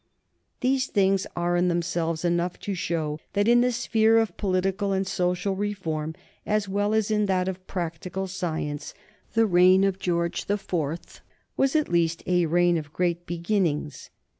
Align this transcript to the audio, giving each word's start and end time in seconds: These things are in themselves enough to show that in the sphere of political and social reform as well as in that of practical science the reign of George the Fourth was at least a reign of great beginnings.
These 0.61 0.87
things 0.87 1.27
are 1.35 1.55
in 1.55 1.67
themselves 1.67 2.25
enough 2.25 2.57
to 2.61 2.73
show 2.73 3.19
that 3.33 3.47
in 3.47 3.61
the 3.61 3.71
sphere 3.71 4.17
of 4.17 4.35
political 4.35 4.93
and 4.93 5.05
social 5.05 5.55
reform 5.55 6.15
as 6.43 6.67
well 6.67 6.95
as 6.95 7.11
in 7.11 7.27
that 7.27 7.47
of 7.47 7.67
practical 7.67 8.25
science 8.25 8.95
the 9.33 9.45
reign 9.45 9.83
of 9.83 9.99
George 9.99 10.45
the 10.45 10.57
Fourth 10.57 11.21
was 11.55 11.75
at 11.75 11.87
least 11.87 12.23
a 12.25 12.47
reign 12.47 12.79
of 12.79 12.91
great 12.91 13.27
beginnings. 13.27 14.09